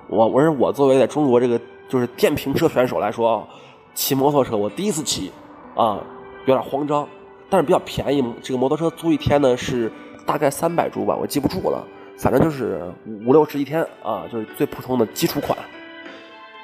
[0.09, 3.47] 我我说我作为在中国这个就是电瓶车选手来说，
[3.95, 5.31] 骑摩托车我第一次骑，
[5.75, 5.99] 啊，
[6.47, 7.09] 有点慌张，
[7.49, 9.91] 但是比较便宜，这个摩托车租一天呢是。
[10.27, 11.83] 大概三百铢吧，我记不住了，
[12.19, 12.93] 反正就是
[13.25, 15.57] 五六十一天啊，就是最普通的基础款。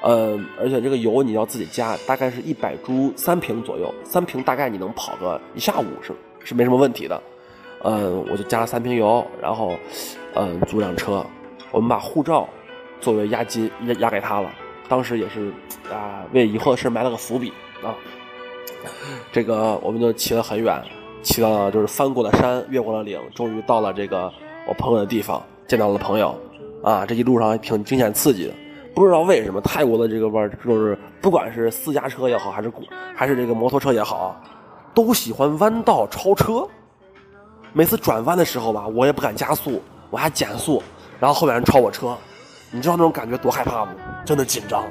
[0.07, 6.13] 嗯，而且这个油你要自己加，大概是一百铢三瓶左右，三瓶大概你能跑个一下午是
[6.43, 7.19] 是没什么问题的。
[7.83, 9.75] 嗯，我就加了三瓶油，然后
[10.35, 11.25] 嗯租辆车，
[11.71, 12.47] 我们把护照
[13.01, 14.49] 作为押金押押给他了，
[14.87, 15.51] 当时也是
[15.91, 17.51] 啊为以后的事埋了个伏笔
[17.83, 17.95] 啊。
[19.31, 20.79] 这个我们就骑了很远。
[21.23, 24.31] 骑到了就是翻过了山，越过了岭，终于到了这个
[24.67, 26.39] 我朋友的地方，见到了朋友，
[26.83, 28.53] 啊，这一路上挺惊险刺激的。
[28.95, 32.71] 不知道为什么泰国的这个弯就是不管是私家车也好，还是
[33.15, 34.35] 还是这个摩托车也好，
[34.93, 36.65] 都喜欢弯道超车。
[37.73, 40.81] 每次转弯的时候吧，我也不敢加速，我还减速，
[41.19, 42.17] 然后后面人超我车，
[42.71, 43.91] 你知道那种感觉多害怕不？
[44.25, 44.83] 真的紧张。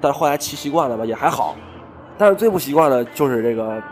[0.00, 1.56] 但是后来骑习惯了吧，也还好。
[2.18, 3.82] 但是最不习惯的就是这个。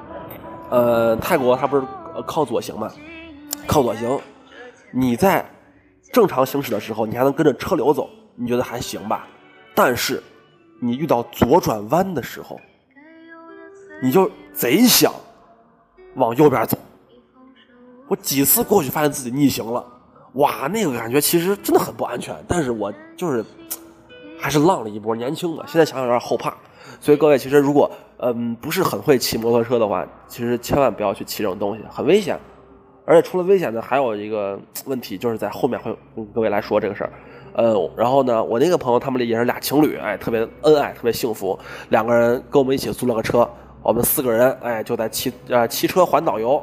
[0.68, 1.83] 呃，泰国它不是
[2.24, 2.88] 靠左行吗？
[3.66, 4.16] 靠左行，
[4.92, 5.44] 你在
[6.12, 8.09] 正常行驶的时候，你还能跟着车流走，
[8.40, 9.26] 你觉得还行吧？
[9.74, 10.22] 但是
[10.81, 12.59] 你遇到左转弯的时候，
[14.03, 15.12] 你就贼想
[16.14, 16.79] 往右边走。
[18.09, 19.87] 我几次过去，发现自己逆行了，
[20.33, 22.35] 哇，那个感觉其实真的很不安全。
[22.48, 23.44] 但是我就是
[24.38, 26.57] 还是浪了一波，年轻的，现在想想有点后怕。
[26.98, 32.37] 所以各位，其实如果嗯不是很会骑摩托车的话，其实千万不要去骑这种东西，很危险。
[33.07, 37.12] 而且除了危险呢，还有一个问题，就是在后面会跟各位来说这个事儿。
[37.53, 41.59] 呃，然后呢，我那个朋友他们也是俩情侣，哎，特别恩爱，特别幸福，
[41.89, 43.49] 两个人跟我们一起租了个车，
[43.83, 46.63] 我们四个人哎就在骑呃骑车环岛游，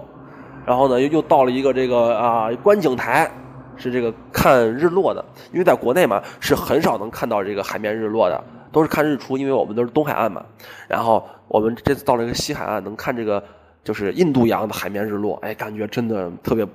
[0.66, 3.30] 然后呢又又到了一个这个啊观景台，
[3.76, 10.44] 是这个看日落的，因为在国内嘛是很少能看到这个海面日落的，都是看日出，因为我们都是东海岸嘛。
[10.88, 13.44] 然后我们这次到了一个西海岸，能看这个
[13.84, 16.66] 就是印度洋的海面日落，哎，感觉真的特别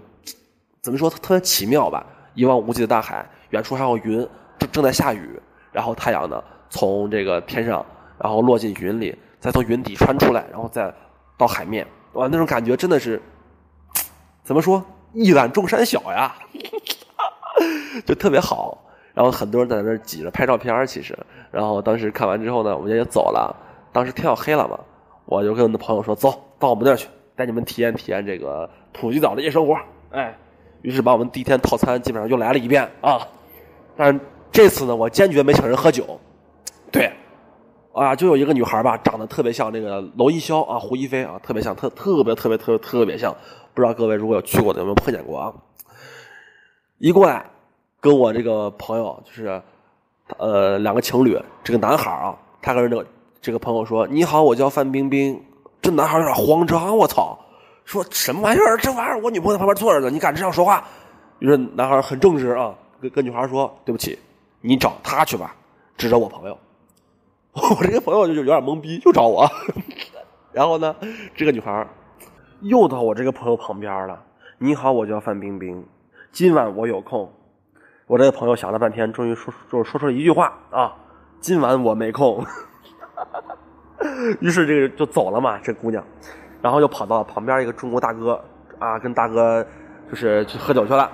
[0.80, 2.04] 怎么说特别奇妙吧？
[2.34, 4.26] 一望无际的大海，远处还有云，
[4.58, 7.84] 正正在下雨，然后太阳呢从这个天上，
[8.18, 10.92] 然后落进云里，再从云底穿出来，然后再
[11.36, 13.20] 到海面，哇，那种感觉真的是
[14.42, 16.34] 怎么说一览众山小呀，
[18.06, 18.78] 就特别好。
[19.12, 21.14] 然后很多人在那挤着拍照片其实，
[21.50, 23.54] 然后当时看完之后呢，我们也走了。
[23.92, 24.80] 当时天要黑了嘛，
[25.26, 29.76] 我就跟我的朋友说：“走到我们那儿去，带你们体验体验这个普吉岛的夜生活。”
[30.10, 30.34] 哎。
[30.80, 33.28] 于是把我们第一天套餐基本上又来了一遍啊，
[33.96, 36.18] 但是这次呢，我坚决没请人喝酒。
[36.90, 37.12] 对，
[37.92, 43.34] 啊，就有一个女孩吧，长得特别像那个娄艺潇啊，胡一菲啊，特别像，特特别特别特别特别像。
[43.74, 45.52] 不知道各位如果有去过的有没有碰见过啊？
[46.98, 47.44] 一过来
[48.00, 49.60] 跟我这个朋友就是
[50.38, 53.06] 呃两个情侣，这个男孩啊，他跟这个
[53.40, 55.42] 这个朋友说：“你好，我叫范冰冰。”
[55.82, 57.36] 这男孩有点慌张，我操！
[57.84, 58.76] 说什么玩意儿？
[58.78, 60.84] 这玩意儿我女朋友在旁边坐着呢，你敢这样说话？
[61.40, 64.16] 于是男孩很正直啊，跟跟女孩说：“对不起，
[64.60, 65.56] 你找他去吧。”
[65.98, 66.56] 指着我朋友，
[67.52, 69.48] 我这个朋友就有点懵逼，又找我。
[70.52, 70.94] 然后呢，
[71.34, 71.86] 这个女孩
[72.60, 74.22] 又到我这个朋友旁边了。
[74.58, 75.84] 你好，我叫范冰冰，
[76.30, 77.32] 今晚我有空。
[78.06, 80.94] 我这个朋友想了半天，终于说，就说出了一句话啊
[81.40, 82.44] ：“今晚我没空。”
[84.40, 86.04] 于是这个就走了嘛，这姑娘。
[86.60, 88.42] 然后又跑到旁边一个中国大哥
[88.78, 89.66] 啊，跟大哥
[90.08, 91.10] 就是去喝酒去了，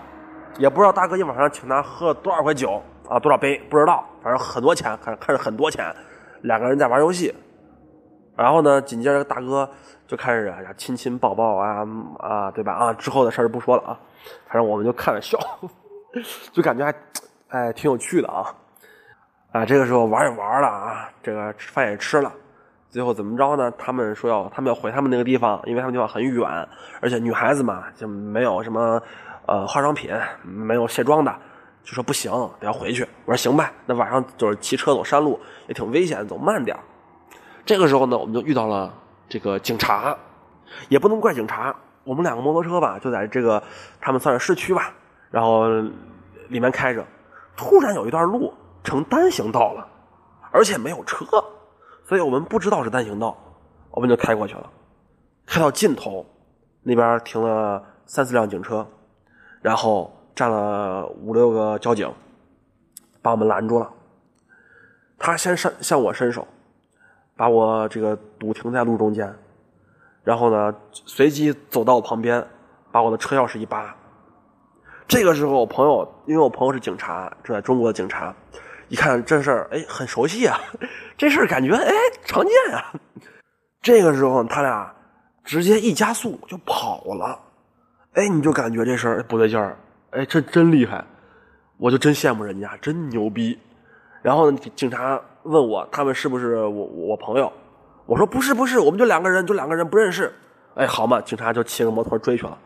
[0.57, 5.95] 也不知道大哥一晚上请他喝了多少块酒啊，多少杯不知道，反正很多钱，看看着很多钱。
[6.43, 7.35] 两个人在玩游戏，
[8.37, 9.69] 然后呢，紧接着大哥
[10.07, 11.85] 就开始哎呀亲亲抱抱啊
[12.21, 12.73] 啊，对吧？
[12.75, 13.99] 啊，之后的事儿不说了啊，
[14.47, 15.39] 反正我们就看着笑，
[16.53, 16.95] 就感觉还
[17.49, 18.55] 哎挺有趣的啊。
[19.51, 22.33] 啊，这个时候玩也玩了啊，这个饭也吃了。
[22.91, 23.71] 最后怎么着呢？
[23.77, 26.47] 他们说要他们要回他们那个地方，因为他们地方很远，
[27.03, 29.03] 而且女孩子嘛就没有什么
[29.49, 30.11] 呃化妆品，
[30.45, 31.35] 没有卸妆的，
[31.83, 32.31] 就说不行，
[32.61, 33.03] 得要回去。
[33.25, 36.77] 我说行吧，那晚上就是骑车走山路也挺危险，走慢点
[37.65, 38.93] 这个时候呢，我们就遇到了
[39.27, 40.15] 这个警察，
[40.91, 43.63] 也不能怪警察，我们两个摩托车吧就在这个
[44.01, 44.93] 他们算是市区吧，
[45.31, 45.67] 然后
[46.49, 47.03] 里面开着，
[47.57, 48.53] 突然有一段路
[48.85, 49.89] 成单行道了，
[50.51, 51.27] 而且没有车。
[52.05, 53.37] 所以我们不知道是单行道，
[53.91, 54.71] 我们就开过去了。
[55.47, 56.27] 开到尽头，
[56.83, 58.87] 那边停了三四辆警车，
[59.61, 62.13] 然后站了五六个交警，
[63.21, 63.91] 把我们拦住了。
[65.19, 66.47] 他先伸向我伸手，
[67.37, 69.35] 把我这个堵停在路中间，
[70.23, 72.47] 然后呢，随即走到我旁边，
[72.93, 73.95] 把我的车钥匙一扒。
[75.09, 78.35] 这个时候，我朋友因为我朋友是警察，正在中国的警察。
[78.89, 80.59] 一看这事儿，哎，很熟悉啊！
[81.19, 81.93] 这事儿感觉哎
[82.25, 82.93] 常见啊。
[83.83, 84.95] 这个时候他俩
[85.45, 87.39] 直接一加速就跑了，
[88.19, 89.77] 哎，你就感觉这事儿不对劲儿，
[90.11, 91.05] 哎，这真厉害，
[91.77, 93.57] 我就真羡慕人家，真牛逼。
[94.23, 97.53] 然后呢，警察问我他们是不是我我朋友，
[98.07, 100.33] 我说不是不是，我们就两个人，就两个人不认识。
[100.75, 102.59] 哎，好嘛，警察就骑着摩托追去了，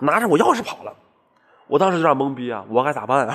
[0.00, 0.92] 拿着我钥匙跑了。
[1.68, 3.34] 我当时有点懵逼啊，我该咋办啊？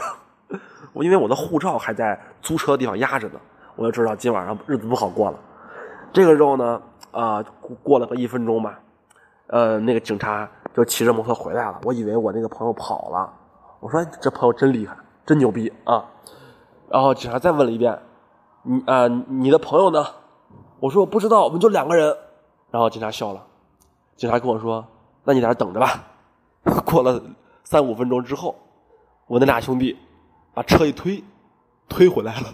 [0.93, 3.39] 我因为我的护照还在租车的地方压着呢，
[3.75, 5.39] 我就知道今晚上日子不好过了。
[6.11, 7.43] 这个时候呢，啊，
[7.81, 8.79] 过了个一分钟吧，
[9.47, 11.79] 呃，那个警察就骑着摩托回来了。
[11.83, 13.31] 我以为我那个朋友跑了，
[13.79, 16.03] 我说这朋友真厉害，真牛逼啊！
[16.89, 17.97] 然后警察再问了一遍，
[18.63, 20.05] 你啊，你的朋友呢？
[20.79, 22.15] 我说我不知道，我们就两个人。
[22.71, 23.45] 然后警察笑了，
[24.15, 24.85] 警察跟我说
[25.23, 26.03] ：“那你在这等着吧。
[26.85, 27.21] ”过了
[27.63, 28.55] 三五分钟之后，
[29.27, 29.97] 我那俩兄弟。
[30.55, 31.23] 把车一推，
[31.89, 32.47] 推回来了。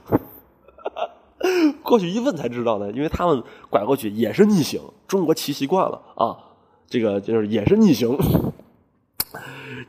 [1.84, 6.38] 过去一问才知道呢，因为他们拐过去也是逆行，中国骑习惯了啊，
[6.90, 8.18] 这个就是也是逆行。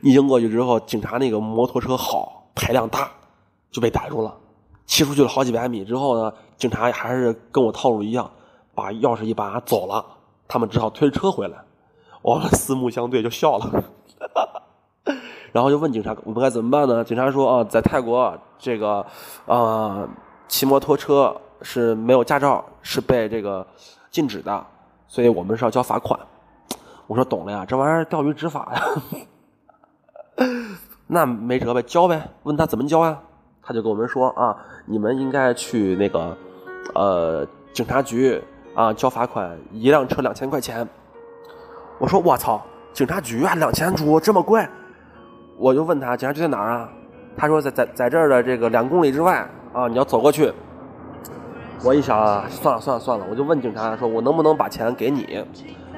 [0.01, 3.09] 逆行过去之后，警察那个摩托车好，排量大，
[3.71, 4.35] 就被逮住了。
[4.85, 8.29] 骑出去了好几百米之后呢，警察还是跟我套路一样，
[8.73, 10.05] 把钥匙一拔走了。
[10.47, 11.57] 他们只好推车回来，
[12.21, 13.83] 我们四目相对就笑了。
[15.53, 19.05] 然后就问警察：“我们该怎么办呢？”警察说：“啊，在泰国，这个，
[19.45, 20.07] 啊，
[20.47, 23.65] 骑摩托车是没有驾照，是被这个
[24.09, 24.65] 禁止的，
[25.07, 26.17] 所以我们是要交罚款。”
[27.11, 30.47] 我说：“懂了呀，这玩意儿钓鱼执法呀。
[31.07, 32.21] ”那没辙呗，交呗。
[32.43, 33.19] 问他怎么交呀？
[33.61, 36.37] 他就跟我们说：“啊，你们应该去那个，
[36.95, 38.41] 呃，警察局
[38.75, 40.87] 啊，交罚款，一辆车两千块钱。
[41.99, 42.61] 我说我操，
[42.93, 44.65] 警察局啊，两千铢这么贵？
[45.57, 46.89] 我就问他警察局在哪儿啊？
[47.35, 50.49] 他说在在在这儿的这个两公里之外啊，你要走过去。
[51.83, 55.43] 我一想，算了算了算了，我就问警察说，我能不能把钱给你？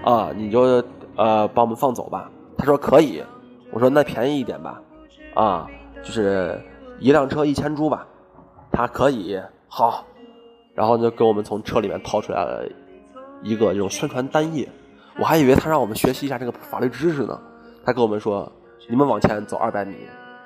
[0.03, 0.81] 啊，你就
[1.15, 2.29] 呃把我们放走吧。
[2.57, 3.23] 他说可以。
[3.71, 4.79] 我说那便宜一点吧，
[5.33, 5.67] 啊，
[6.03, 6.61] 就是
[6.99, 8.05] 一辆车一千铢吧。
[8.71, 10.05] 他可以好，
[10.75, 12.63] 然后就给我们从车里面掏出来了
[13.41, 14.69] 一个这种宣传单页。
[15.17, 17.39] 我还以为他让我们学习一下这个法律知识呢。
[17.83, 18.51] 他跟我们说，
[18.87, 19.95] 你们往前走二百米，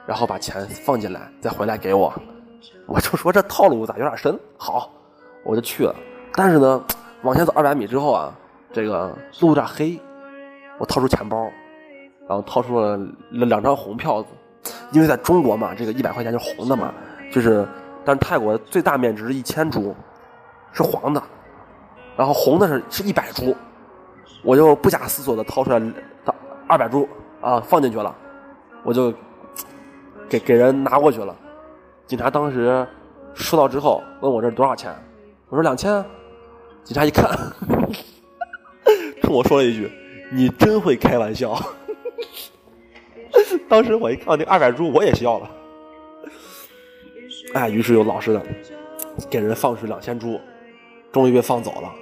[0.05, 2.13] 然后把钱放进来，再回来给我。
[2.85, 4.39] 我就说这套路咋有点深？
[4.57, 4.89] 好。
[5.43, 5.95] 我就去了，
[6.33, 6.83] 但是呢，
[7.23, 8.33] 往前走二百米之后啊，
[8.73, 9.97] 这个路有点黑，
[10.79, 11.49] 我掏出钱包，
[12.27, 14.29] 然后掏出了两张红票子，
[14.91, 16.93] 因为在中国嘛，这个一百块钱是红的嘛，
[17.31, 17.67] 就是，
[18.05, 19.93] 但是泰国最大面值是一千铢，
[20.71, 21.21] 是黄的，
[22.15, 23.55] 然后红的是是一百铢，
[24.43, 25.81] 我就不假思索的掏出来
[26.67, 27.07] 二百铢
[27.41, 28.15] 啊放进去了，
[28.83, 29.13] 我就
[30.29, 31.35] 给给人拿过去了，
[32.05, 32.85] 警察当时
[33.33, 34.93] 收到之后问我这多少钱。
[35.49, 36.03] 我说两千，
[36.83, 37.29] 警察一看，
[39.23, 39.89] 冲我说了一句
[40.31, 41.57] ：“你真会开玩笑。
[43.69, 45.51] ”当时我一看到那二百铢，我也笑了。
[47.53, 48.41] 哎，于是又老实的
[49.29, 50.39] 给人放出两千铢，
[51.11, 51.93] 终于被放走了。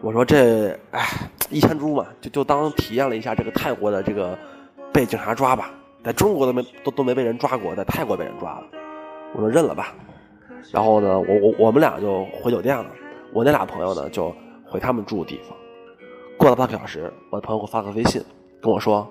[0.00, 1.06] 我说这哎
[1.50, 4.38] 一千铢嘛，就就当体验了一下这个泰国的这个
[4.92, 5.70] 被警察抓吧，
[6.04, 8.66] 在中国都没都都没被人抓过，在泰国被人抓了。
[9.34, 9.94] 我说认了吧。
[10.72, 12.86] 然后呢，我我我们俩就回酒店了。
[13.32, 15.56] 我那俩朋友呢，就回他们住的地方。
[16.36, 18.22] 过了半个小时，我的朋友给我发个微信，
[18.60, 19.06] 跟我说：“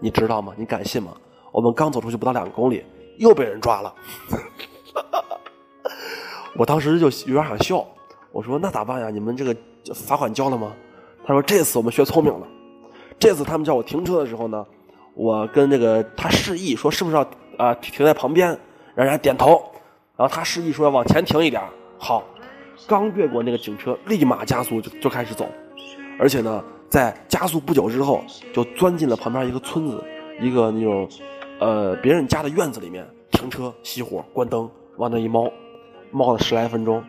[0.00, 0.52] 你知道吗？
[0.56, 1.12] 你敢信吗？
[1.52, 2.84] 我们刚走出去不到两公里，
[3.18, 3.94] 又被人抓了。
[6.56, 7.86] ”我当时就有点想笑。
[8.32, 9.10] 我说：“那咋办呀？
[9.10, 9.54] 你们这个
[9.94, 10.72] 罚款交了吗？”
[11.24, 12.46] 他说：“这次我们学聪明了。
[13.18, 14.66] 这次他们叫我停车的时候呢，
[15.14, 17.26] 我跟那个他示意说是不是要
[17.58, 18.48] 啊停在旁边，
[18.94, 19.62] 让人家点头。”
[20.16, 21.62] 然后他示意说要往前停一点
[21.98, 22.22] 好，
[22.86, 25.46] 刚越过那个警车，立马加速就就开始走，
[26.20, 30.04] 而且呢，在加速不久之后，就钻进了旁边一个村子，
[30.38, 31.08] 一个那种，
[31.58, 35.50] 呃，别人家的院子里面停车熄火关灯，往那一猫，
[36.10, 37.02] 猫了十来分钟，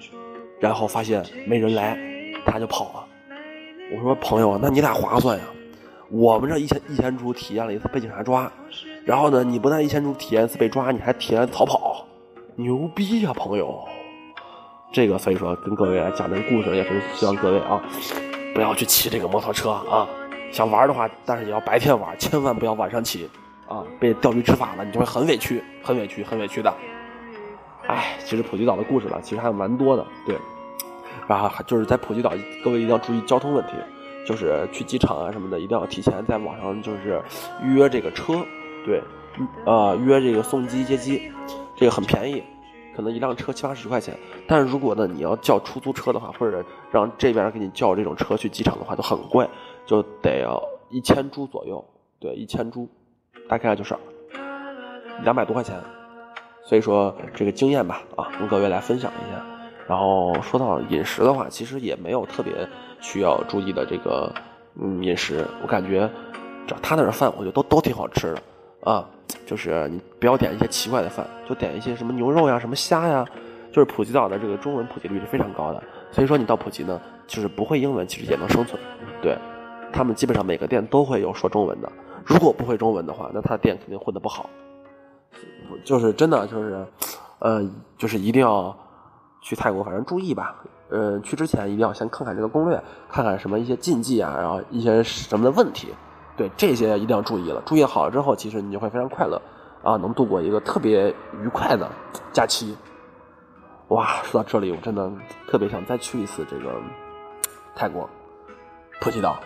[0.62, 1.98] 然后发现没人来，
[2.46, 3.06] 他就跑了。
[3.94, 5.44] 我说朋友，那你俩划算呀，
[6.10, 8.50] 我们这一千一千猪体验了一次被警察抓，
[9.04, 12.08] 然后呢，你不但一千猪体验一次被抓，你还体验逃跑。
[12.56, 13.84] 牛逼呀，朋友！
[14.94, 17.82] 这个所以说跟各位来讲这个故事，也是希望各位啊，
[18.54, 20.08] 不要去骑这个摩托车啊。
[20.52, 23.30] 想玩的话，但是也要白天玩，千万不要晚上骑
[23.68, 23.84] 啊。
[24.00, 26.74] 被钓鱼执法了，你就会很委屈，很委屈，很委屈的。
[27.88, 30.06] 哎，其实普吉岛的故事吧，其实还蛮多的。
[30.26, 30.36] 对，
[31.28, 32.32] 然后就是在普吉岛，
[32.64, 33.72] 各位一定要注意交通问题，
[34.28, 37.22] 就是去机场啊什么的，一定要提前在网上就是
[37.64, 38.46] 预约这个车，
[38.86, 39.02] 对，
[39.66, 41.32] 呃，约这个送机接机。
[41.74, 42.44] 这个很便宜，
[42.96, 44.18] 可能一辆车七八十块钱。
[44.48, 49.48] 但是如果呢，你要叫出租车的话，或者让这边给你叫这种车去机场的话，就很贵，
[49.86, 51.84] 就得要一千铢左右。
[52.20, 52.88] 对，一千铢，
[53.50, 53.96] 大概就是
[55.24, 55.80] 两百多块钱。
[56.64, 59.44] 所以说这个经验吧，啊，跟各位来分享一下。
[59.88, 62.54] 然后说到饮食的话，其实也没有特别
[63.00, 64.32] 需要注意的这个
[64.80, 65.46] 嗯饮食。
[65.64, 66.10] 我感觉，
[66.68, 68.42] 只要他那儿饭，我觉得都都挺好吃的。
[68.84, 69.10] 啊，
[69.46, 73.26] 就是你不要点一些奇怪的饭，就点一些什么牛肉呀、什么虾呀。
[73.72, 78.78] 就是普吉岛的这个中文普及率是非常高的，所以说你到普吉呢，就是不会英文其实也能生存。
[79.22, 79.38] 对，
[79.94, 81.90] 他们基本上每个店都会有说中文的。
[82.26, 84.50] 如果不会中文的话，那他的店肯定混得不好。
[85.86, 86.86] 就是真的就是，
[87.40, 87.66] 呃，
[87.98, 88.78] 就是一定要
[89.40, 90.62] 去泰国，反正注意吧。
[90.90, 92.78] 呃，去之前一定要先看看这个攻略，
[93.10, 95.88] 看看什么一些禁忌啊，然后一些什么的问题。
[96.38, 99.42] 对这些一定要注意了，注意好了之后，其实你就会非常快乐，
[99.84, 101.14] 啊，能度过一个特别
[101.44, 101.90] 愉快的
[102.32, 102.76] 假期。
[103.90, 105.12] 哇，说到这里，我真的
[105.48, 106.74] 特别想再去一次这个
[107.76, 108.10] 泰国
[109.02, 109.38] 普吉岛，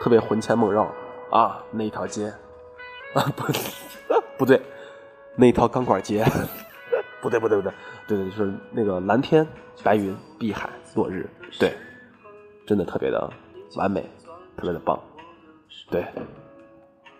[0.00, 0.86] 特别魂牵梦绕
[1.30, 2.32] 啊，那一条街
[3.14, 3.44] 啊，不
[4.38, 4.62] 不对，
[5.36, 6.24] 那一条钢管街，
[7.20, 7.72] 不对不对不对，
[8.06, 9.44] 对对，就是那个蓝天
[9.82, 11.74] 白云碧海落日，对，
[12.64, 13.28] 真的特别的
[13.76, 14.02] 完美，
[14.56, 14.96] 特别的棒。
[15.90, 16.04] 对，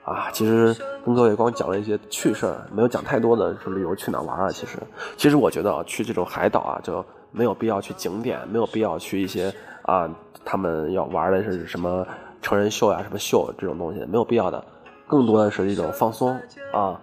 [0.05, 0.75] 啊，其实
[1.05, 4.51] 跟各位光讲了一些趣事儿，没有讲太多的说旅游去哪玩啊。
[4.51, 4.79] 其实，
[5.17, 9.53] 其实我觉得啊，去这种海岛啊，就没有必要去景点，没有必要去一些
[9.83, 10.09] 啊，
[10.45, 12.07] 他们要玩的是什么
[12.43, 14.65] 成人秀呀、什么秀这种东西，没有必要的。
[15.07, 16.39] 更多的是一种放松
[16.73, 16.99] 啊，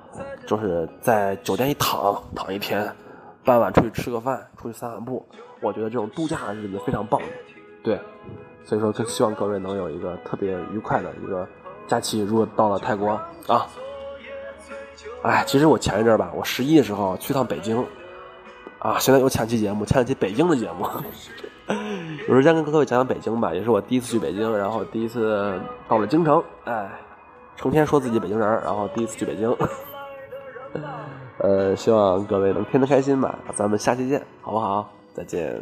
[0.48, 2.92] 就是在酒店一躺躺一天，
[3.46, 5.24] 傍晚出去吃个饭，出去散散步。
[5.62, 7.22] 我觉得这种度假的日子非常棒。
[7.84, 8.00] 对，
[8.64, 11.48] 所以说就希望各位能有一个特别愉快的一个
[11.88, 12.22] 假期。
[12.22, 13.68] 如果到了泰国啊，
[15.24, 17.86] 哎，其实我前一阵吧，我十一的时候去趟北京，
[18.80, 20.88] 啊，现在又前期节目，前期北京的节目。
[22.28, 26.90] 有时间跟各位讲讲北京吧，也是我第一次去北京，然后第一次到了京城，哎，
[27.56, 29.56] 成天说自己北京人，然后第一次去北京。
[31.40, 34.90] 呃，希望各位能听得开心吧，咱们下期见，好不好？
[35.14, 35.62] 再见。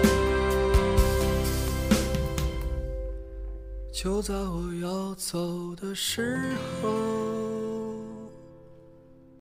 [4.03, 7.50] 就在我要走的时候。